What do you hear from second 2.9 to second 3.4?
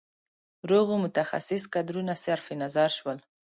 شول.